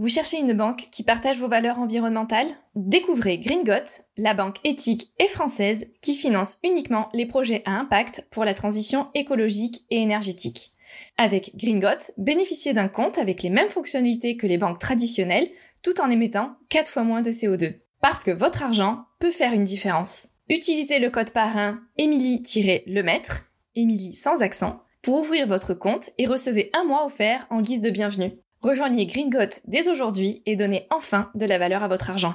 [0.00, 5.26] Vous cherchez une banque qui partage vos valeurs environnementales Découvrez Gringot, la banque éthique et
[5.26, 10.72] française qui finance uniquement les projets à impact pour la transition écologique et énergétique.
[11.18, 15.50] Avec Gringot, bénéficiez d'un compte avec les mêmes fonctionnalités que les banques traditionnelles
[15.82, 17.74] tout en émettant 4 fois moins de CO2.
[18.00, 20.28] Parce que votre argent peut faire une différence.
[20.48, 26.84] Utilisez le code parrain Émilie-Lemaître, Émilie sans accent, pour ouvrir votre compte et recevez un
[26.84, 28.32] mois offert en guise de bienvenue.
[28.62, 32.34] Rejoignez Gringot dès aujourd'hui et donnez enfin de la valeur à votre argent.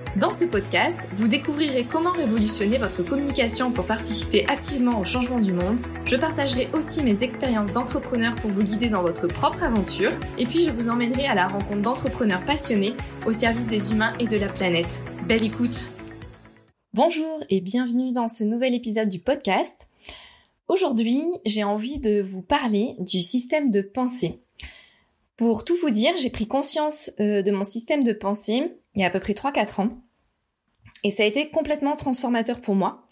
[0.17, 5.53] Dans ce podcast, vous découvrirez comment révolutionner votre communication pour participer activement au changement du
[5.53, 5.79] monde.
[6.03, 10.11] Je partagerai aussi mes expériences d'entrepreneur pour vous guider dans votre propre aventure.
[10.37, 12.93] Et puis je vous emmènerai à la rencontre d'entrepreneurs passionnés
[13.25, 14.99] au service des humains et de la planète.
[15.29, 15.91] Belle écoute
[16.93, 19.87] Bonjour et bienvenue dans ce nouvel épisode du podcast.
[20.67, 24.41] Aujourd'hui, j'ai envie de vous parler du système de pensée.
[25.37, 29.03] Pour tout vous dire, j'ai pris conscience euh, de mon système de pensée il y
[29.03, 29.97] a à peu près 3-4 ans.
[31.03, 33.05] Et ça a été complètement transformateur pour moi.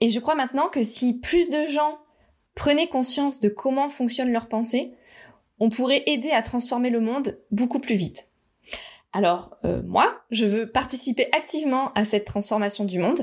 [0.00, 1.98] Et je crois maintenant que si plus de gens
[2.54, 4.92] prenaient conscience de comment fonctionnent leurs pensées,
[5.58, 8.28] on pourrait aider à transformer le monde beaucoup plus vite.
[9.12, 13.20] Alors euh, moi, je veux participer activement à cette transformation du monde.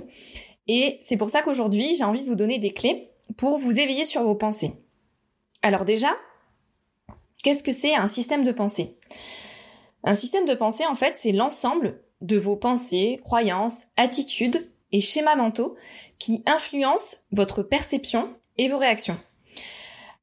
[0.67, 4.05] Et c'est pour ça qu'aujourd'hui, j'ai envie de vous donner des clés pour vous éveiller
[4.05, 4.73] sur vos pensées.
[5.61, 6.15] Alors déjà,
[7.43, 8.97] qu'est-ce que c'est un système de pensée?
[10.06, 15.36] Un système de pensée, en fait, c'est l'ensemble de vos pensées, croyances, attitudes et schémas
[15.36, 15.75] mentaux
[16.20, 19.17] qui influencent votre perception et vos réactions.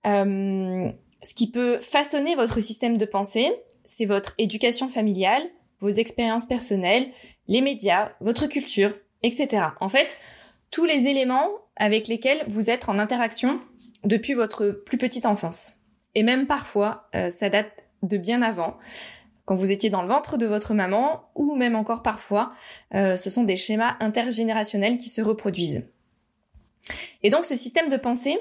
[0.07, 0.91] Euh,
[1.23, 3.53] ce qui peut façonner votre système de pensée,
[3.85, 5.43] c'est votre éducation familiale,
[5.81, 7.11] vos expériences personnelles,
[7.49, 9.67] les médias, votre culture, etc.
[9.81, 10.19] En fait,
[10.71, 13.61] tous les éléments avec lesquels vous êtes en interaction
[14.05, 15.81] depuis votre plus petite enfance.
[16.15, 17.73] Et même parfois, euh, ça date
[18.03, 18.77] de bien avant
[19.45, 22.53] quand vous étiez dans le ventre de votre maman, ou même encore parfois,
[22.95, 25.87] euh, ce sont des schémas intergénérationnels qui se reproduisent.
[27.23, 28.39] Et donc ce système de pensée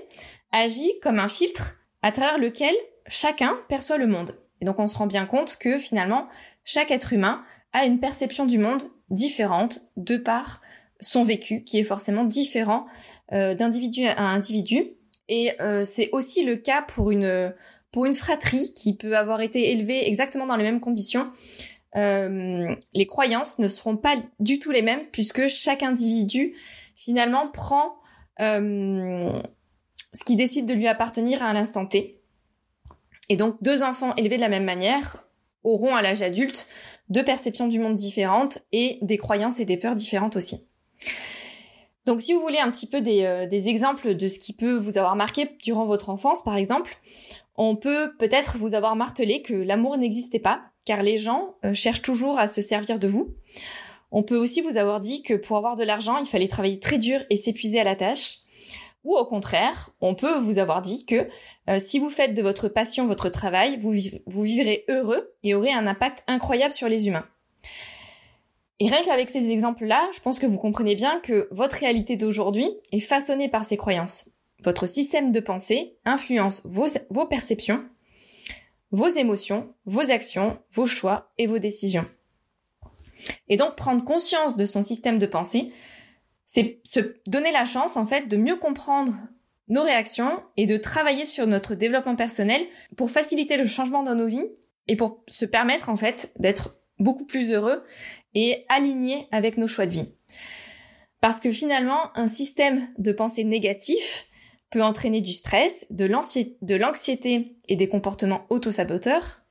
[0.52, 2.74] agit comme un filtre à travers lequel
[3.08, 4.36] chacun perçoit le monde.
[4.62, 6.28] Et donc on se rend bien compte que finalement,
[6.64, 10.62] chaque être humain a une perception du monde différente de par
[11.00, 12.86] son vécu, qui est forcément différent
[13.34, 14.92] euh, d'individu à individu.
[15.28, 17.54] Et euh, c'est aussi le cas pour une
[17.92, 21.32] pour une fratrie qui peut avoir été élevée exactement dans les mêmes conditions,
[21.98, 26.56] euh, les croyances ne seront pas du tout les mêmes puisque chaque individu
[26.96, 27.96] finalement prend
[28.40, 29.32] euh,
[30.14, 32.22] ce qui décide de lui appartenir à l'instant T.
[33.28, 35.24] Et donc deux enfants élevés de la même manière
[35.64, 36.68] auront à l'âge adulte
[37.10, 40.68] deux perceptions du monde différentes et des croyances et des peurs différentes aussi.
[42.06, 44.76] Donc si vous voulez un petit peu des, euh, des exemples de ce qui peut
[44.76, 46.98] vous avoir marqué durant votre enfance, par exemple,
[47.56, 52.02] on peut peut-être vous avoir martelé que l'amour n'existait pas, car les gens euh, cherchent
[52.02, 53.36] toujours à se servir de vous.
[54.12, 56.98] On peut aussi vous avoir dit que pour avoir de l'argent, il fallait travailler très
[56.98, 58.40] dur et s'épuiser à la tâche.
[59.04, 61.28] Ou au contraire, on peut vous avoir dit que
[61.70, 63.94] euh, si vous faites de votre passion votre travail, vous,
[64.28, 67.26] vous vivrez heureux et aurez un impact incroyable sur les humains.
[68.80, 72.68] Et rien qu'avec ces exemples-là, je pense que vous comprenez bien que votre réalité d'aujourd'hui
[72.92, 74.30] est façonnée par ces croyances.
[74.64, 77.84] Votre système de pensée influence vos, perceptions,
[78.92, 82.06] vos émotions, vos actions, vos choix et vos décisions.
[83.50, 85.72] Et donc prendre conscience de son système de pensée,
[86.46, 89.14] c'est se donner la chance en fait de mieux comprendre
[89.68, 92.66] nos réactions et de travailler sur notre développement personnel
[92.98, 94.48] pour faciliter le changement dans nos vies
[94.88, 97.84] et pour se permettre en fait d'être beaucoup plus heureux
[98.34, 100.14] et aligné avec nos choix de vie.
[101.22, 104.26] Parce que finalement, un système de pensée négatif,
[104.72, 109.42] peut entraîner du stress, de l'anxiété et des comportements autosaboteurs,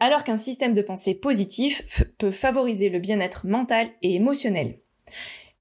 [0.00, 4.80] alors qu'un système de pensée positif peut favoriser le bien-être mental et émotionnel.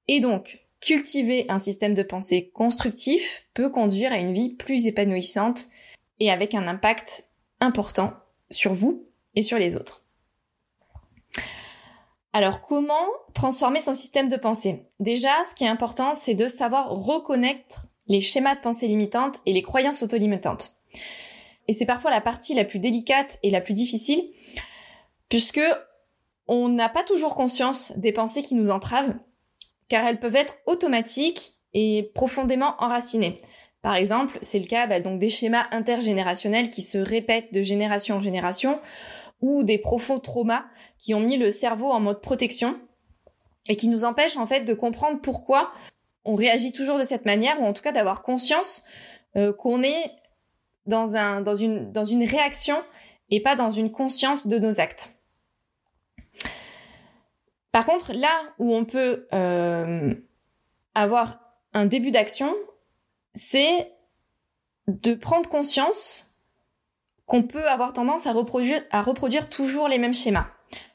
[0.08, 5.68] Et donc, cultiver un système de pensée constructif peut conduire à une vie plus épanouissante
[6.20, 7.26] et avec un impact
[7.60, 8.14] important
[8.50, 10.06] sur vous et sur les autres.
[12.34, 14.84] Alors comment transformer son système de pensée?
[15.00, 19.54] Déjà, ce qui est important, c'est de savoir reconnaître les schémas de pensée limitantes et
[19.54, 20.74] les croyances autolimitantes.
[21.68, 24.22] Et c'est parfois la partie la plus délicate et la plus difficile,
[25.30, 25.62] puisque
[26.48, 29.16] on n'a pas toujours conscience des pensées qui nous entravent,
[29.88, 33.38] car elles peuvent être automatiques et profondément enracinées.
[33.82, 38.18] Par exemple, c'est le cas bah, donc des schémas intergénérationnels qui se répètent de génération
[38.18, 38.80] en génération,
[39.42, 40.64] ou des profonds traumas
[40.98, 42.80] qui ont mis le cerveau en mode protection
[43.68, 45.72] et qui nous empêchent en fait de comprendre pourquoi
[46.26, 48.84] on réagit toujours de cette manière, ou en tout cas d'avoir conscience
[49.36, 50.12] euh, qu'on est
[50.86, 52.82] dans, un, dans, une, dans une réaction
[53.30, 55.14] et pas dans une conscience de nos actes.
[57.72, 60.14] Par contre, là où on peut euh,
[60.94, 61.40] avoir
[61.74, 62.54] un début d'action,
[63.34, 63.92] c'est
[64.88, 66.38] de prendre conscience
[67.26, 70.48] qu'on peut avoir tendance à reproduire, à reproduire toujours les mêmes schémas.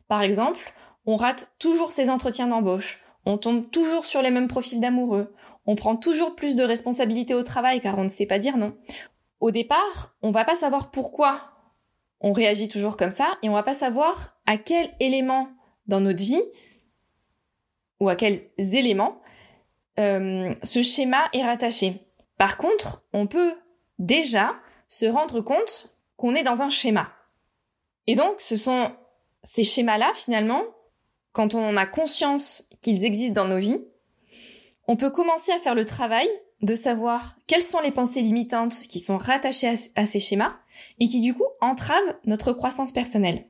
[0.06, 0.72] Par exemple,
[1.06, 5.34] on rate toujours ses entretiens d'embauche, on tombe toujours sur les mêmes profils d'amoureux,
[5.66, 8.76] on prend toujours plus de responsabilités au travail car on ne sait pas dire non.
[9.40, 11.52] Au départ, on va pas savoir pourquoi
[12.20, 15.48] on réagit toujours comme ça et on va pas savoir à quel élément
[15.86, 16.42] dans notre vie
[18.00, 19.20] ou à quels éléments
[19.98, 22.00] euh, ce schéma est rattaché.
[22.36, 23.52] Par contre, on peut
[23.98, 24.54] déjà
[24.88, 27.12] se rendre compte qu'on est dans un schéma.
[28.06, 28.90] Et donc, ce sont
[29.42, 30.62] ces schémas-là, finalement,
[31.32, 33.84] quand on a conscience qu'ils existent dans nos vies,
[34.86, 36.28] on peut commencer à faire le travail
[36.62, 40.56] de savoir quelles sont les pensées limitantes qui sont rattachées à, ces schémas
[40.98, 43.46] et qui du coup entravent notre croissance personnelle.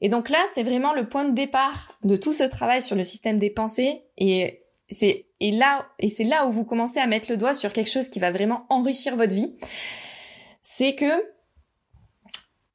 [0.00, 3.04] Et donc là, c'est vraiment le point de départ de tout ce travail sur le
[3.04, 7.36] système des pensées et c'est là et c'est là où vous commencez à mettre le
[7.36, 9.56] doigt sur quelque chose qui va vraiment enrichir votre vie.
[10.62, 11.24] C'est que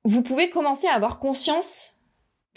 [0.04, 1.97] vous pouvez commencer à avoir conscience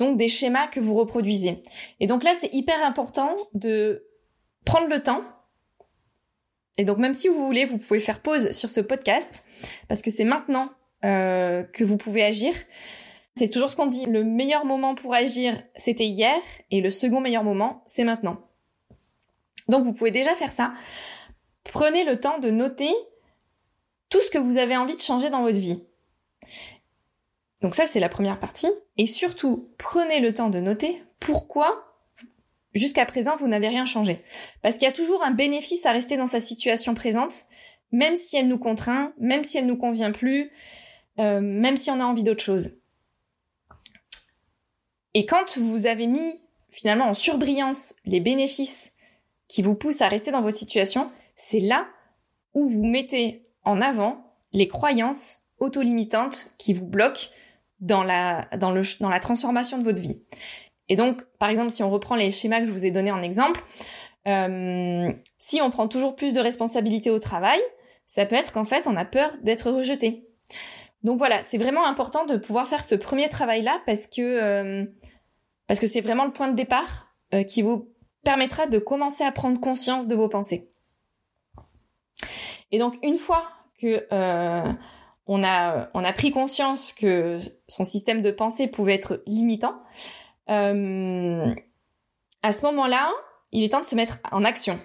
[0.00, 1.62] donc des schémas que vous reproduisez.
[2.00, 4.06] Et donc là, c'est hyper important de
[4.64, 5.22] prendre le temps.
[6.78, 9.44] Et donc même si vous voulez, vous pouvez faire pause sur ce podcast
[9.88, 10.70] parce que c'est maintenant
[11.04, 12.54] euh, que vous pouvez agir.
[13.34, 14.06] C'est toujours ce qu'on dit.
[14.06, 18.38] Le meilleur moment pour agir, c'était hier, et le second meilleur moment, c'est maintenant.
[19.68, 20.72] Donc vous pouvez déjà faire ça.
[21.64, 22.90] Prenez le temps de noter
[24.08, 25.84] tout ce que vous avez envie de changer dans votre vie.
[27.60, 28.70] Donc ça, c'est la première partie.
[28.96, 31.90] Et surtout, prenez le temps de noter pourquoi
[32.74, 34.22] jusqu'à présent vous n'avez rien changé.
[34.62, 37.44] Parce qu'il y a toujours un bénéfice à rester dans sa situation présente,
[37.92, 40.50] même si elle nous contraint, même si elle nous convient plus,
[41.18, 42.80] euh, même si on a envie d'autre chose.
[45.14, 46.40] Et quand vous avez mis
[46.70, 48.92] finalement en surbrillance les bénéfices
[49.48, 51.88] qui vous poussent à rester dans votre situation, c'est là
[52.54, 57.28] où vous mettez en avant les croyances autolimitantes qui vous bloquent
[57.80, 60.20] dans la, dans, le, dans la transformation de votre vie.
[60.88, 63.22] Et donc, par exemple, si on reprend les schémas que je vous ai donnés en
[63.22, 63.62] exemple,
[64.28, 67.60] euh, si on prend toujours plus de responsabilités au travail,
[68.06, 70.26] ça peut être qu'en fait, on a peur d'être rejeté.
[71.02, 74.84] Donc voilà, c'est vraiment important de pouvoir faire ce premier travail-là parce que euh,
[75.74, 77.94] c'est vraiment le point de départ euh, qui vous
[78.24, 80.70] permettra de commencer à prendre conscience de vos pensées.
[82.72, 83.48] Et donc une fois
[83.80, 84.06] que
[85.34, 87.38] on a pris conscience que
[87.68, 89.74] son système de pensée pouvait être limitant,
[90.46, 90.54] à
[92.52, 93.12] ce moment-là,
[93.52, 94.78] il est temps de se mettre en action.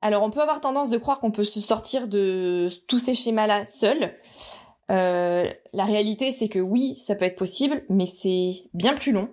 [0.00, 3.64] Alors on peut avoir tendance de croire qu'on peut se sortir de tous ces schémas-là
[3.64, 4.14] seul.
[4.90, 9.30] Euh, la réalité, c'est que oui, ça peut être possible, mais c'est bien plus long.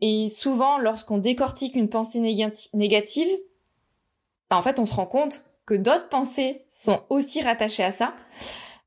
[0.00, 3.28] Et souvent, lorsqu'on décortique une pensée négative,
[4.48, 8.14] bah, en fait, on se rend compte que d'autres pensées sont aussi rattachées à ça.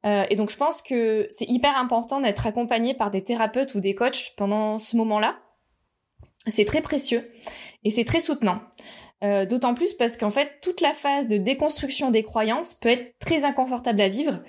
[0.06, 3.80] Euh, et donc, je pense que c'est hyper important d'être accompagné par des thérapeutes ou
[3.80, 5.40] des coachs pendant ce moment-là.
[6.48, 7.32] C'est très précieux
[7.84, 8.60] et c'est très soutenant.
[9.24, 13.18] Euh, d'autant plus parce qu'en fait, toute la phase de déconstruction des croyances peut être
[13.20, 14.44] très inconfortable à vivre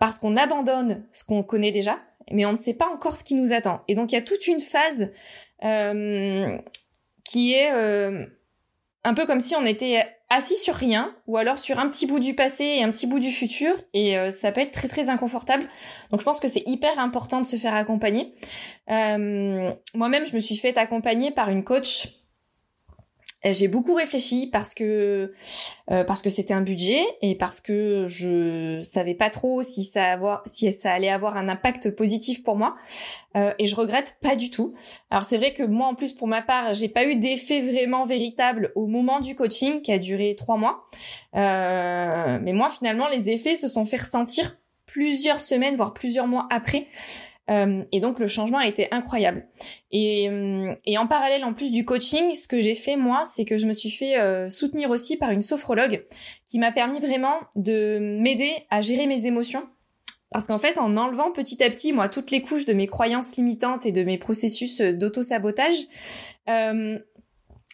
[0.00, 2.00] parce qu'on abandonne ce qu'on connaît déjà,
[2.32, 3.82] mais on ne sait pas encore ce qui nous attend.
[3.86, 5.12] Et donc il y a toute une phase
[5.62, 6.58] euh,
[7.24, 7.70] qui est
[9.04, 12.20] un peu comme si on était assis sur rien, ou alors sur un petit bout
[12.20, 15.10] du passé et un petit bout du futur, et euh, ça peut être très très
[15.10, 15.64] inconfortable.
[16.10, 18.32] Donc je pense que c'est hyper important de se faire accompagner.
[18.88, 22.19] Moi-même, je me suis fait accompagner par une coach euh,
[23.44, 25.32] j'ai beaucoup réfléchi parce que
[25.90, 30.12] euh, parce que c'était un budget et parce que je savais pas trop si ça
[30.12, 32.76] avoir si ça allait avoir un impact positif pour moi
[33.36, 34.74] euh, et je regrette pas du tout.
[35.10, 38.04] Alors c'est vrai que moi en plus pour ma part j'ai pas eu d'effet vraiment
[38.04, 40.84] véritable au moment du coaching qui a duré trois mois,
[41.32, 46.88] mais moi finalement les effets se sont fait ressentir plusieurs semaines voire plusieurs mois après.
[47.50, 49.46] Euh, et donc le changement a été incroyable.
[49.90, 53.44] Et, euh, et, en parallèle, en plus du coaching, ce que j'ai fait moi, c'est
[53.44, 56.04] que je me suis fait euh, soutenir aussi par une sophrologue
[56.46, 59.64] qui m'a permis vraiment de m'aider à gérer mes émotions
[60.30, 63.36] Parce qu'en fait, en enlevant petit à petit, moi, toutes les couches de mes croyances
[63.36, 65.78] limitantes et de mes processus d'auto-sabotage,
[66.48, 66.98] euh,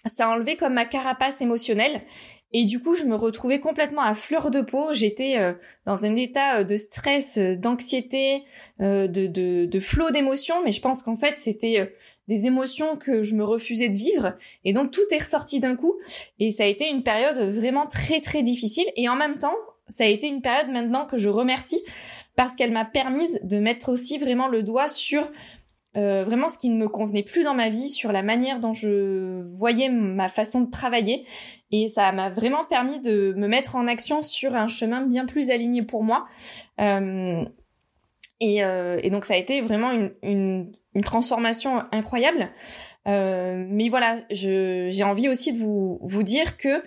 [0.06, 2.02] ça a enlevé comme ma carapace émotionnelle.
[2.58, 4.94] Et du coup, je me retrouvais complètement à fleur de peau.
[4.94, 5.52] J'étais euh,
[5.84, 8.44] dans un état euh, de stress, euh, d'anxiété,
[8.80, 10.54] de, de, de flot d'émotions.
[10.64, 11.94] Mais je pense qu'en fait, c'était
[12.28, 14.38] des émotions que je me refusais de vivre.
[14.64, 15.96] Et donc, tout est ressorti d'un coup.
[16.38, 18.86] Et ça a été une période vraiment très, très difficile.
[18.96, 21.82] Et en même temps, ça a été une période maintenant que je remercie
[22.36, 25.30] parce qu'elle m'a permise de mettre aussi vraiment le doigt sur
[25.96, 28.74] euh, vraiment ce qui ne me convenait plus dans ma vie, sur la manière dont
[28.74, 31.26] je voyais ma façon de travailler.
[31.70, 35.50] Et ça m'a vraiment permis de me mettre en action sur un chemin bien plus
[35.50, 36.26] aligné pour moi.
[36.80, 37.42] Euh,
[38.40, 39.90] et, euh, et, donc ça a été vraiment
[40.22, 40.70] une,
[41.02, 42.50] transformation incroyable.
[43.06, 46.82] mais voilà, j'ai envie aussi de vous, dire que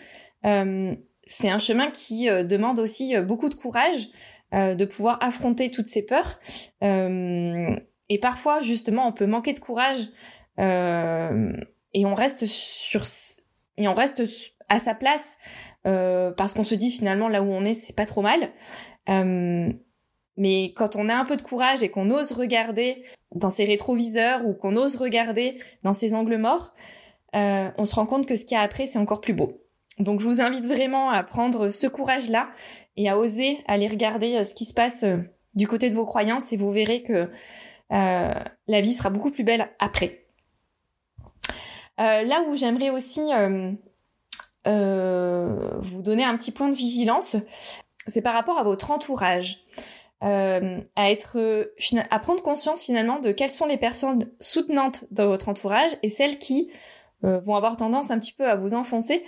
[1.25, 4.09] c'est un chemin qui demande aussi beaucoup de courage.
[4.51, 6.39] De pouvoir affronter toutes ces peurs.
[8.09, 10.09] Et parfois, justement, on peut manquer de courage
[10.59, 11.53] euh,
[11.93, 13.03] et on reste sur
[13.77, 14.23] et on reste
[14.67, 15.37] à sa place
[15.83, 18.51] parce qu'on se dit finalement là où on est, c'est pas trop mal.
[20.37, 24.45] mais quand on a un peu de courage et qu'on ose regarder dans ses rétroviseurs
[24.45, 26.73] ou qu'on ose regarder dans ses angles morts,
[27.33, 29.63] on se rend compte que ce qu'il y a après, c'est encore plus beau.
[29.99, 32.49] Donc je vous invite vraiment à prendre ce courage-là
[32.95, 35.17] et à oser aller regarder euh, ce qui se passe euh,
[35.55, 37.29] du côté de vos croyances et vous verrez que
[37.91, 38.33] euh,
[38.67, 40.25] la vie sera beaucoup plus belle après.
[41.97, 43.21] là où j'aimerais aussi
[44.65, 47.35] vous donner un petit point de vigilance,
[48.07, 49.65] c'est par rapport à votre entourage.
[50.21, 51.09] à
[52.21, 56.71] prendre conscience finalement de quelles sont les personnes soutenantes dans votre entourage et celles qui
[57.21, 59.23] vont avoir tendance un petit peu à vous enfoncer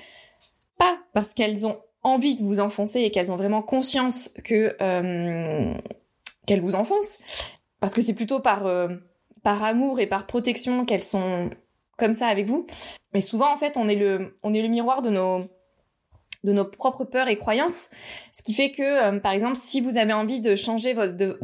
[0.81, 5.75] pas parce qu'elles ont envie de vous enfoncer et qu'elles ont vraiment conscience que euh,
[6.47, 7.19] qu'elles vous enfoncent,
[7.81, 8.87] parce que c'est plutôt par euh,
[9.43, 11.49] par amour et par protection qu'elles sont
[11.97, 12.65] comme ça avec vous.
[13.13, 15.49] Mais souvent en fait, on est le on est le miroir de nos
[16.43, 17.91] de nos propres peurs et croyances,
[18.33, 21.39] ce qui fait que euh, par exemple, si vous avez envie de changer votre de,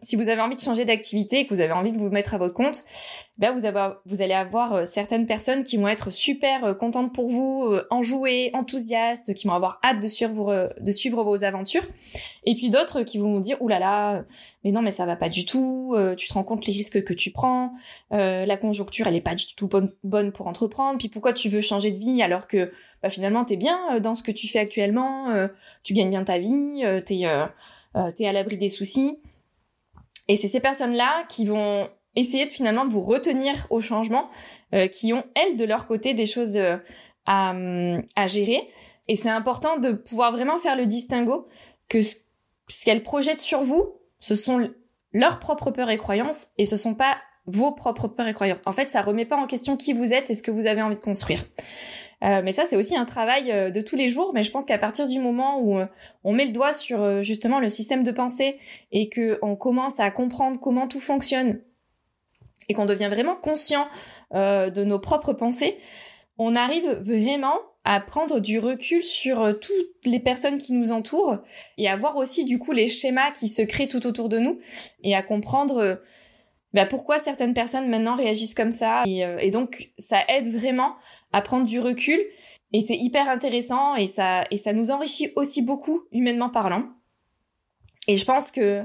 [0.00, 2.38] si vous avez envie de changer d'activité, que vous avez envie de vous mettre à
[2.38, 2.84] votre compte,
[3.36, 7.12] ben vous, avez, vous allez avoir euh, certaines personnes qui vont être super euh, contentes
[7.12, 11.86] pour vous, enjouées, enthousiastes, qui vont avoir hâte de suivre, de suivre vos aventures.
[12.44, 14.24] Et puis d'autres qui vont dire, oulala, là là,
[14.62, 17.12] mais non, mais ça va pas du tout, tu te rends compte les risques que
[17.12, 17.72] tu prends,
[18.10, 21.60] la conjoncture, elle est pas du tout bonne, bonne pour entreprendre, puis pourquoi tu veux
[21.60, 25.28] changer de vie alors que bah, finalement t'es bien dans ce que tu fais actuellement,
[25.82, 29.18] tu gagnes bien ta vie, t'es es à l'abri des soucis.
[30.28, 31.88] Et c'est ces personnes-là qui vont
[32.18, 34.28] essayer de finalement vous retenir au changement,
[34.74, 36.76] euh, qui ont elles de leur côté des choses euh,
[37.26, 37.54] à,
[38.16, 38.68] à, gérer.
[39.06, 41.48] Et c'est important de pouvoir vraiment faire le distinguo
[41.88, 42.16] que ce,
[42.84, 44.70] qu'elles projettent sur vous, ce sont
[45.12, 48.58] leurs propres peurs et croyances, et ce sont pas vos propres peurs et croyances.
[48.66, 50.82] En fait, ça remet pas en question qui vous êtes et ce que vous avez
[50.82, 51.44] envie de construire.
[52.24, 54.32] Euh, mais ça, c'est aussi un travail euh, de tous les jours.
[54.34, 55.86] Mais je pense qu'à partir du moment où euh,
[56.24, 58.58] on met le doigt sur justement le système de pensée
[58.92, 61.60] et que on commence à comprendre comment tout fonctionne
[62.68, 63.88] et qu'on devient vraiment conscient
[64.34, 65.78] de nos propres pensées,
[66.36, 71.38] on arrive vraiment à prendre du recul sur toutes les personnes qui nous entourent
[71.78, 74.58] et à voir aussi du coup les schémas qui se créent tout autour de nous
[75.02, 76.02] et à comprendre
[76.74, 79.04] bah, pourquoi certaines personnes maintenant réagissent comme ça.
[79.06, 80.96] Et, et donc ça aide vraiment
[81.32, 82.20] à prendre du recul
[82.72, 86.84] et c'est hyper intéressant et ça et ça nous enrichit aussi beaucoup humainement parlant.
[88.06, 88.84] Et je pense que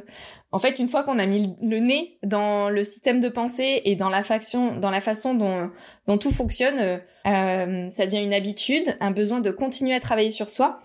[0.51, 3.95] en fait une fois qu'on a mis le nez dans le système de pensée et
[3.95, 5.69] dans la faction dans la façon dont
[6.07, 10.49] dont tout fonctionne, euh, ça devient une habitude, un besoin de continuer à travailler sur
[10.49, 10.81] soi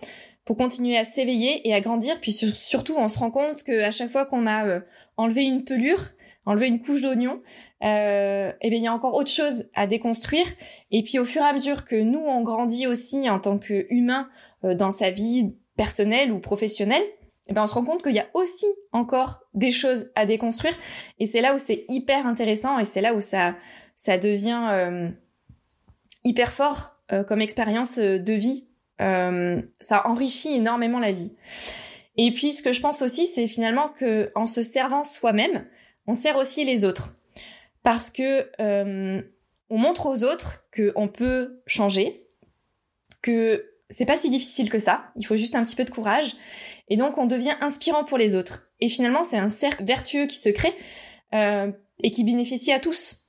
[0.48, 2.18] pour continuer à s'éveiller et à grandir.
[2.22, 4.80] Puis surtout, on se rend compte que à chaque fois qu'on a euh,
[5.18, 6.08] enlevé une pelure,
[6.48, 7.42] enlever une couche d'oignon,
[7.84, 10.46] euh, et eh bien il y a encore autre chose à déconstruire.
[10.90, 14.28] Et puis au fur et à mesure que nous on grandit aussi en tant qu'humain
[14.64, 18.14] euh, dans sa vie personnelle ou professionnelle, et eh bien on se rend compte qu'il
[18.14, 20.74] y a aussi encore des choses à déconstruire.
[21.18, 23.54] Et c'est là où c'est hyper intéressant et c'est là où ça
[23.94, 25.08] ça devient euh,
[26.24, 28.68] hyper fort euh, comme expérience de vie.
[28.98, 31.32] ça enrichit énormément la vie.
[32.16, 35.64] Et puis ce que je pense aussi, c'est finalement que en se servant soi-même,
[36.08, 37.14] on sert aussi les autres.
[37.84, 39.22] Parce que euh,
[39.70, 42.26] on montre aux autres qu'on peut changer,
[43.22, 46.34] que c'est pas si difficile que ça, il faut juste un petit peu de courage,
[46.88, 48.70] et donc on devient inspirant pour les autres.
[48.80, 50.74] Et finalement, c'est un cercle vertueux qui se crée
[51.34, 51.70] euh,
[52.02, 53.26] et qui bénéficie à tous.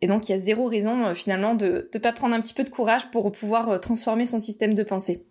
[0.00, 2.54] Et donc il y a zéro raison euh, finalement de ne pas prendre un petit
[2.54, 5.26] peu de courage pour pouvoir transformer son système de pensée.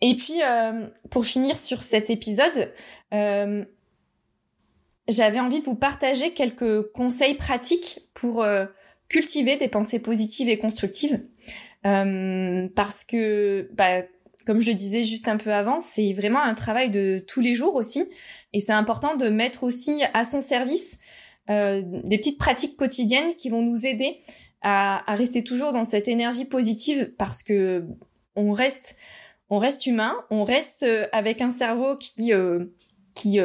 [0.00, 0.40] Et puis,
[1.08, 2.70] pour finir sur cet épisode,
[5.08, 8.44] j'avais envie de vous partager quelques conseils pratiques pour
[9.08, 11.20] cultiver des pensées positives et constructives.
[11.82, 14.02] parce que, bah,
[14.46, 17.54] comme je le disais juste un peu avant, c'est vraiment un travail de tous les
[17.54, 18.04] jours aussi.
[18.52, 20.98] Et c'est important de mettre aussi à son service
[21.50, 24.20] euh, des petites pratiques quotidiennes qui vont nous aider
[24.62, 27.84] à, à, rester toujours dans cette énergie positive parce que
[28.34, 28.96] on reste,
[29.50, 32.66] on reste humain, on reste euh, avec un cerveau qui, euh,
[33.14, 33.38] qui,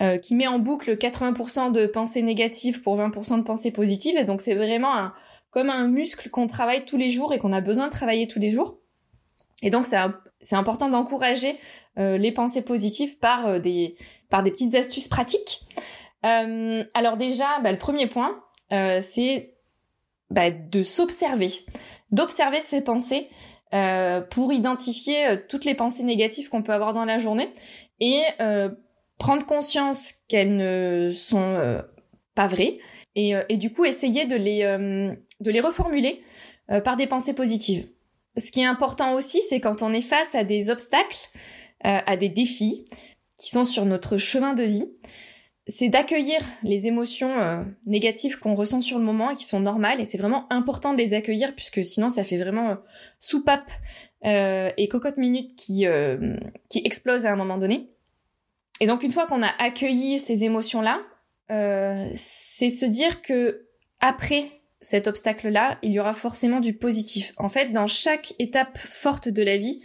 [0.00, 4.16] euh, qui met en boucle 80% de pensées négatives pour 20% de pensées positives.
[4.16, 5.10] Et donc c'est vraiment
[5.50, 8.38] comme un muscle qu'on travaille tous les jours et qu'on a besoin de travailler tous
[8.38, 8.78] les jours.
[9.62, 11.58] Et donc c'est important d'encourager
[11.98, 13.96] euh, les pensées positives par euh, des
[14.30, 15.60] par des petites astuces pratiques.
[16.22, 19.56] Alors déjà, bah, le premier point, c'est
[20.30, 21.50] bah, de s'observer,
[22.12, 23.28] d'observer ses pensées
[24.30, 27.52] pour identifier toutes les pensées négatives qu'on peut avoir dans la journée
[28.00, 28.22] et
[29.22, 31.80] prendre conscience qu'elles ne sont
[32.34, 32.78] pas vraies
[33.14, 34.62] et, et, du coup essayer de les
[35.40, 36.22] de les reformuler
[36.84, 37.86] par des pensées positives
[38.36, 41.28] ce qui est important aussi, c'est quand on est face à des obstacles,
[41.84, 42.84] euh, à des défis
[43.36, 44.92] qui sont sur notre chemin de vie,
[45.66, 50.00] c'est d'accueillir les émotions euh, négatives qu'on ressent sur le moment et qui sont normales.
[50.00, 52.76] Et c'est vraiment important de les accueillir puisque sinon ça fait vraiment euh,
[53.18, 53.70] soupape
[54.24, 55.84] et cocotte minute qui,
[56.68, 57.90] qui explose à un moment donné.
[58.82, 61.02] Et donc une fois qu'on a accueilli ces émotions-là,
[62.16, 63.68] c'est se dire que
[64.00, 67.32] après cet obstacle-là, il y aura forcément du positif.
[67.36, 69.80] En fait, dans chaque étape forte de la vie,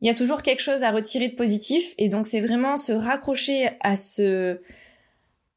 [0.00, 2.90] il y a toujours quelque chose à retirer de positif et donc c'est vraiment se
[2.90, 4.60] raccrocher à ce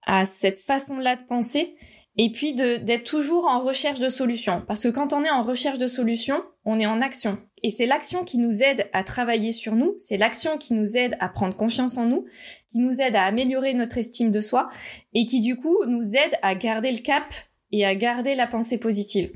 [0.05, 1.75] à cette façon-là de penser
[2.17, 5.77] et puis d'être toujours en recherche de solutions parce que quand on est en recherche
[5.77, 9.75] de solutions, on est en action et c'est l'action qui nous aide à travailler sur
[9.75, 12.25] nous, c'est l'action qui nous aide à prendre confiance en nous,
[12.69, 14.69] qui nous aide à améliorer notre estime de soi
[15.13, 17.33] et qui du coup nous aide à garder le cap
[17.71, 19.31] et à garder la pensée positive.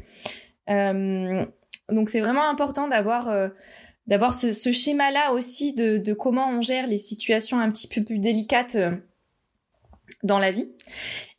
[0.69, 1.45] Euh,
[1.89, 3.49] donc c'est vraiment important d'avoir euh,
[4.07, 8.03] d'avoir ce, ce schéma-là aussi de, de, comment on gère les situations un petit peu
[8.03, 8.91] plus délicates euh,
[10.23, 10.69] dans la vie.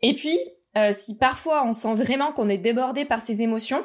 [0.02, 0.38] Et puis,
[0.76, 3.84] euh, si parfois on sent vraiment qu'on est débordé par ces émotions,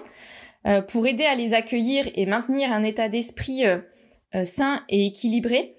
[0.68, 3.64] euh, pour aider à les accueillir et maintenir un état d'esprit
[4.44, 5.76] sain et équilibré,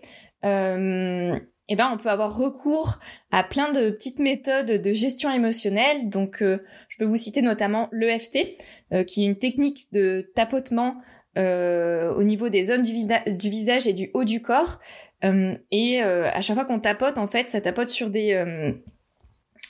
[1.69, 2.99] eh ben, on peut avoir recours
[3.31, 6.09] à plein de petites méthodes de gestion émotionnelle.
[6.09, 8.59] Donc, euh, je peux vous citer notamment l'EFT,
[8.93, 10.97] euh, qui est une technique de tapotement
[11.39, 14.81] euh, au niveau des zones du, du, visage et du haut du corps.
[15.23, 18.75] et à chaque fois qu'on tapote, en fait, ça tapote sur des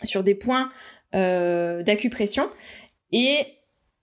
[0.03, 0.73] sur des points
[1.13, 2.49] d'acupression.
[3.13, 3.39] Et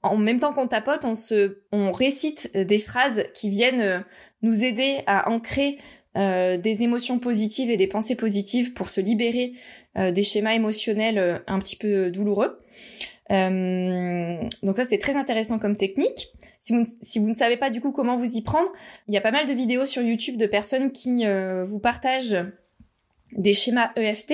[0.04, 4.04] en même temps qu'on tapote, on se, on récite des phrases qui viennent
[4.41, 5.78] nous aider à ancrer
[6.17, 9.54] euh, des émotions positives et des pensées positives pour se libérer
[9.98, 12.60] euh, des schémas émotionnels euh, un petit peu douloureux.
[13.30, 16.30] donc ça c'est très intéressant comme technique.
[16.62, 18.72] Si vous, si vous ne savez pas du coup comment vous y prendre,
[19.08, 21.26] il y a pas mal de vidéos sur YouTube de personnes qui
[21.67, 22.38] vous partagent
[23.34, 24.34] des schémas EFT.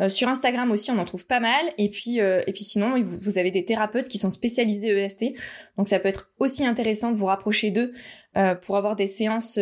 [0.00, 1.64] Euh, sur Instagram aussi, on en trouve pas mal.
[1.76, 5.34] Et puis, euh, et puis sinon, vous, avez des thérapeutes qui sont spécialisés EFT.
[5.76, 7.92] Donc ça peut être aussi intéressant de vous rapprocher d'eux
[8.36, 9.58] euh, pour avoir des séances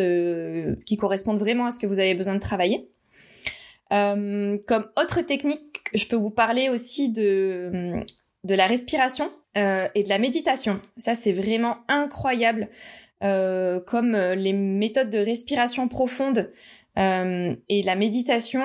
[0.85, 2.89] qui correspondent vraiment à ce que vous avez besoin de travailler.
[3.89, 7.93] comme autre technique, je peux vous parler aussi de,
[8.43, 10.79] de la respiration et de la méditation.
[10.97, 12.69] Ça, c'est vraiment incroyable.
[13.21, 16.51] comme les méthodes de respiration profonde
[16.86, 18.63] euh, et la méditation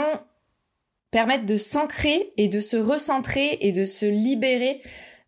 [1.11, 4.81] permettent de s'ancrer et de se recentrer et de se libérer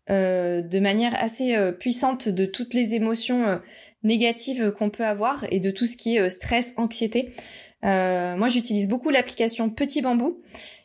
[0.09, 3.61] euh, de manière assez euh, puissante de toutes les émotions
[4.03, 7.33] négatives qu'on peut avoir et de tout ce qui est stress, anxiété.
[7.83, 10.41] moi, j'utilise beaucoup l'application Petit Bambou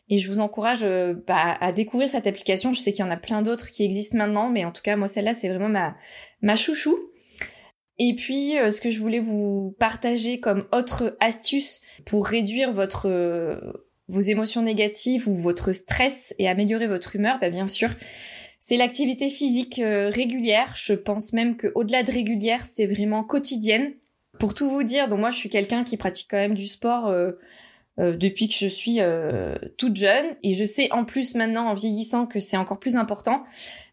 [0.09, 0.85] et je vous encourage
[1.27, 2.73] bah, à découvrir cette application.
[2.73, 4.95] Je sais qu'il y en a plein d'autres qui existent maintenant, mais en tout cas,
[4.95, 5.95] moi, celle-là, c'est vraiment
[6.41, 6.95] ma chouchou.
[8.03, 13.07] Et puis, euh, ce que je voulais vous partager comme autre astuce pour réduire votre
[13.07, 13.59] euh,
[14.07, 17.91] vos émotions négatives ou votre stress et améliorer votre humeur, bah bien sûr,
[18.59, 20.73] c'est l'activité physique euh, régulière.
[20.75, 23.93] Je pense même que au-delà de régulière, c'est vraiment quotidienne.
[24.39, 27.13] Pour tout vous dire, donc moi je suis quelqu'un qui pratique quand même du sport
[27.97, 28.99] depuis que je suis
[29.77, 30.25] toute jeune.
[30.43, 33.43] Et je sais en plus maintenant en vieillissant que c'est encore plus important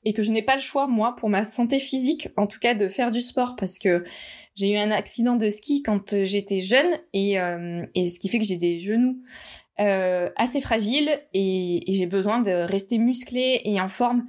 [0.04, 2.74] et que je n'ai pas le choix, moi, pour ma santé physique, en tout cas,
[2.74, 3.56] de faire du sport.
[3.56, 4.04] Parce que
[4.54, 8.28] j'ai eu un accident de ski quand euh, j'étais jeune et, euh, et ce qui
[8.28, 9.22] fait que j'ai des genoux
[9.80, 14.26] euh, assez fragiles et, j'ai besoin de rester musclée et en forme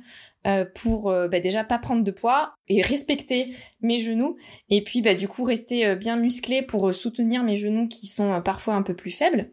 [0.48, 4.38] euh, pour euh, bah, déjà pas prendre de poids et respecter mes genoux.
[4.70, 8.42] Et puis bah, du coup rester euh, bien musclé pour soutenir mes genoux qui sont
[8.44, 9.52] parfois un peu plus faibles.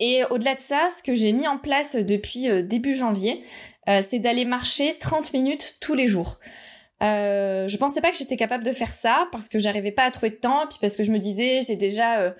[0.00, 3.42] Et au-delà de ça, ce que j'ai mis en place depuis début janvier,
[4.00, 6.38] c'est d'aller marcher 30 minutes tous les jours.
[7.02, 10.10] Euh, je pensais pas que j'étais capable de faire ça parce que j'arrivais pas à
[10.12, 12.32] trouver de temps, puis parce que je me disais j'ai déjà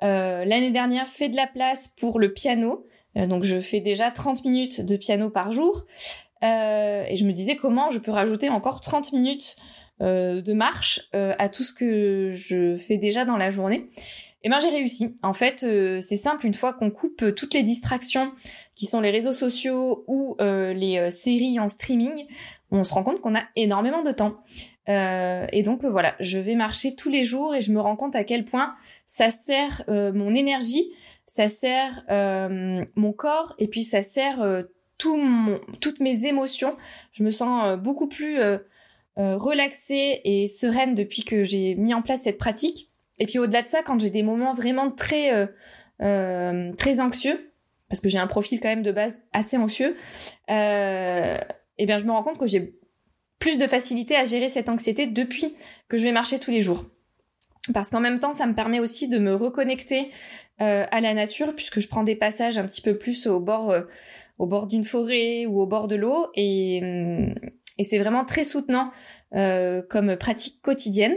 [0.00, 2.84] l'année dernière fait de la place pour le piano,
[3.18, 5.86] euh, donc je fais déjà 30 minutes de piano par jour.
[6.44, 9.56] Euh, et je me disais comment je peux rajouter encore 30 minutes
[10.00, 13.88] euh, de marche à tout ce que je fais déjà dans la journée.
[14.44, 15.16] Et ben j'ai réussi.
[15.22, 15.60] En fait,
[16.00, 18.32] c'est simple, une fois qu'on coupe toutes les distractions
[18.76, 22.24] qui sont les réseaux sociaux ou les séries en streaming,
[22.70, 24.36] on se rend compte qu'on a énormément de temps.
[24.86, 28.22] et donc voilà, je vais marcher tous les jours et je me rends compte à
[28.22, 28.76] quel point
[29.08, 30.92] ça sert mon énergie
[31.28, 34.62] ça sert euh, mon corps et puis ça sert euh,
[34.96, 36.76] toutes mes émotions.
[37.12, 38.38] Je me sens euh, beaucoup plus
[39.16, 42.87] relaxée et sereine depuis que j'ai mis en place cette pratique.
[43.18, 45.48] Et puis au-delà de ça, quand j'ai des moments vraiment très
[45.98, 47.52] très anxieux,
[47.88, 49.96] parce que j'ai un profil quand même de base assez anxieux,
[50.48, 51.36] et
[51.78, 52.74] eh bien je me rends compte que j'ai
[53.38, 55.54] plus de facilité à gérer cette anxiété depuis
[55.88, 56.84] que je vais marcher tous les jours
[57.72, 60.10] parce qu'en même temps, ça me permet aussi de me reconnecter
[60.60, 63.70] euh, à la nature, puisque je prends des passages un petit peu plus au bord,
[63.70, 63.82] euh,
[64.38, 67.34] au bord d'une forêt ou au bord de l'eau, et, hum,
[67.78, 68.90] et c'est vraiment très soutenant
[69.34, 71.14] euh, comme pratique quotidienne.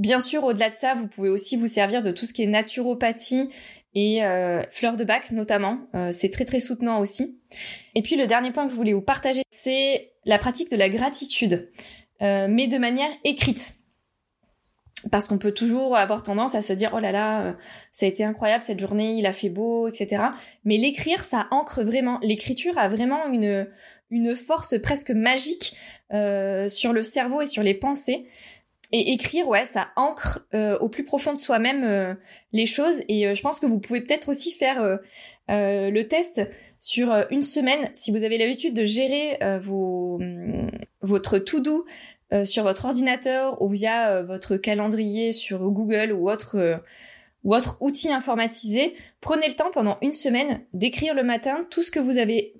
[0.00, 2.46] Bien sûr, au-delà de ça, vous pouvez aussi vous servir de tout ce qui est
[2.46, 3.50] naturopathie
[3.94, 4.22] et
[4.70, 5.78] fleurs de bac notamment.
[6.10, 7.38] c'est très très soutenant aussi.
[7.94, 10.88] Et puis le dernier point que je voulais vous partager, c'est la pratique de la
[10.88, 11.68] gratitude,
[12.20, 13.74] mais de manière écrite
[15.10, 17.52] parce qu'on peut toujours avoir tendance à se dire oh là là euh,
[17.92, 20.24] ça a été incroyable cette journée il a fait beau etc
[20.64, 25.74] mais l'écrire ça ancre vraiment l'écriture a vraiment une force presque magique
[26.12, 28.26] euh, sur le cerveau et sur les pensées
[28.92, 32.16] et écrire ouais ça ancre euh, au plus profond de soi-même
[32.52, 34.98] les choses et je pense que vous pouvez peut-être aussi faire
[35.48, 36.42] le test
[36.78, 40.20] sur une semaine si vous avez l'habitude de gérer vos
[41.02, 41.84] votre to do
[42.32, 46.76] euh, sur votre ordinateur ou via euh, votre calendrier sur Google ou autre euh,
[47.42, 51.90] ou autre outil informatisé, prenez le temps pendant une semaine d'écrire le matin tout ce
[51.90, 52.54] que vous avez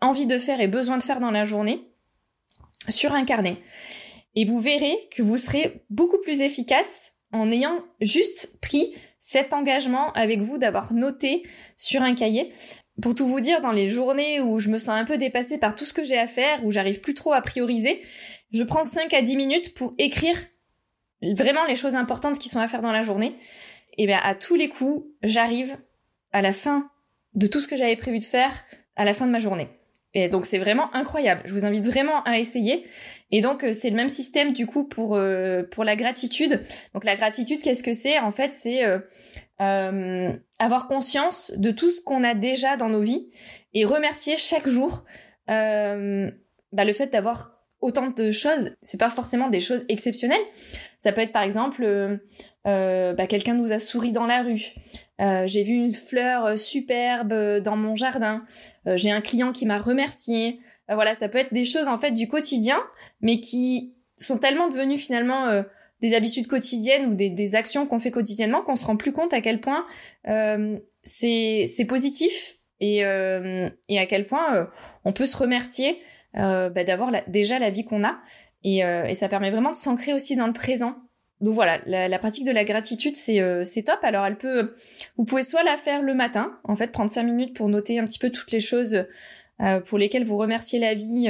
[0.00, 1.88] envie de faire et besoin de faire dans la journée
[2.88, 3.56] sur un carnet.
[4.40, 10.12] Et vous verrez que vous serez beaucoup plus efficace en ayant juste pris cet engagement
[10.12, 11.42] avec vous d'avoir noté
[11.76, 12.52] sur un cahier.
[13.02, 15.74] Pour tout vous dire, dans les journées où je me sens un peu dépassée par
[15.74, 18.00] tout ce que j'ai à faire, où j'arrive plus trop à prioriser,
[18.52, 20.38] je prends 5 à 10 minutes pour écrire
[21.20, 23.34] vraiment les choses importantes qui sont à faire dans la journée.
[23.96, 25.76] Et bien à tous les coups, j'arrive
[26.30, 26.88] à la fin
[27.34, 28.52] de tout ce que j'avais prévu de faire
[28.94, 29.66] à la fin de ma journée.
[30.14, 31.42] Et donc c'est vraiment incroyable.
[31.44, 32.86] Je vous invite vraiment à essayer.
[33.30, 36.62] Et donc euh, c'est le même système du coup pour euh, pour la gratitude.
[36.94, 38.18] Donc la gratitude, qu'est-ce que c'est?
[38.18, 43.28] En fait, c'est euh, avoir conscience de tout ce qu'on a déjà dans nos vies
[43.74, 45.04] et remercier chaque jour
[45.46, 48.72] bah, le fait d'avoir autant de choses.
[48.82, 50.40] C'est pas forcément des choses exceptionnelles.
[50.98, 52.16] Ça peut être par exemple, euh,
[52.66, 54.74] euh, bah, quelqu'un nous a souri dans la rue.
[55.20, 58.44] Euh, j'ai vu une fleur superbe dans mon jardin.
[58.86, 60.60] j'ai un client qui m'a remercié.
[60.88, 62.80] voilà, ça peut être des choses en fait du quotidien,
[63.20, 65.62] mais qui sont tellement devenues finalement
[66.00, 69.40] des habitudes quotidiennes ou des, actions qu'on fait quotidiennement qu'on se rend plus compte à
[69.40, 69.84] quel point
[71.02, 74.68] c'est positif et à quel point
[75.04, 76.00] on peut se remercier
[76.36, 78.18] euh, bah, d'avoir déjà la vie qu'on a.
[78.66, 80.96] Euh, et, ça permet vraiment de s'ancrer aussi dans le présent.
[81.40, 83.98] Donc voilà, la, pratique de la gratitude, euh, c'est top.
[84.02, 84.74] Alors elle peut,
[85.16, 88.04] vous pouvez soit la faire le matin, en fait, prendre cinq minutes pour noter un
[88.04, 89.06] petit peu toutes les choses
[89.86, 91.28] pour lesquelles vous remerciez la vie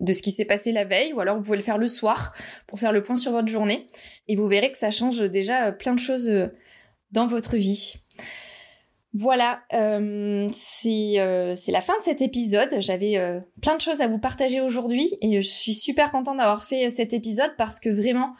[0.00, 2.34] de ce qui s'est passé la veille, ou alors vous pouvez le faire le soir
[2.66, 3.86] pour faire le point sur votre journée.
[4.28, 6.30] Et vous verrez que ça change déjà plein de choses
[7.10, 7.94] dans votre vie.
[9.12, 10.48] Voilà, euh,
[10.86, 12.76] euh, c'est la fin de cet épisode.
[12.78, 16.62] J'avais euh, plein de choses à vous partager aujourd'hui et je suis super contente d'avoir
[16.62, 18.34] fait cet épisode parce que vraiment,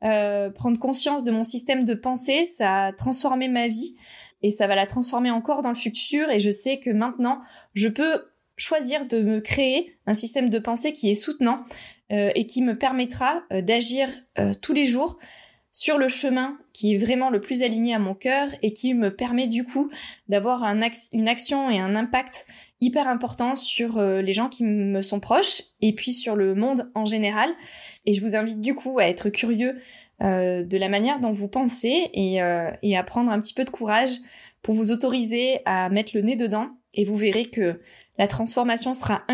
[0.00, 3.96] prendre conscience de mon système de pensée, ça a transformé ma vie
[4.42, 7.40] et ça va la transformer encore dans le futur et je sais que maintenant,
[7.72, 8.26] je peux
[8.58, 11.62] choisir de me créer un système de pensée qui est soutenant
[12.10, 14.10] et qui me permettra d'agir
[14.60, 15.18] tous les jours
[15.74, 19.14] sur le chemin qui est vraiment le plus aligné à mon cœur et qui me
[19.14, 19.90] permet du coup
[20.28, 20.80] d'avoir un
[21.12, 22.46] une action et un impact
[22.80, 26.90] hyper important sur euh, les gens qui me sont proches et puis sur le monde
[26.94, 27.50] en général.
[28.06, 29.76] Et je vous invite du coup à être curieux
[30.22, 33.64] euh, de la manière dont vous pensez et, euh, et à prendre un petit peu
[33.64, 34.12] de courage
[34.62, 37.80] pour vous autoriser à mettre le nez dedans et vous verrez que
[38.16, 39.24] la transformation sera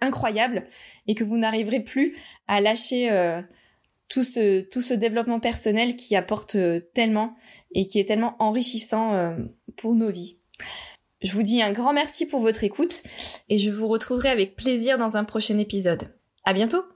[0.00, 0.66] incroyable
[1.06, 2.16] et que vous n'arriverez plus
[2.48, 3.08] à lâcher
[4.08, 7.36] tout ce tout ce développement personnel qui apporte euh, tellement
[7.74, 9.36] et qui est tellement enrichissant euh,
[9.76, 10.38] pour nos vies.
[11.22, 13.02] Je vous dis un grand merci pour votre écoute
[13.48, 16.14] et je vous retrouverai avec plaisir dans un prochain épisode.
[16.44, 16.95] À bientôt!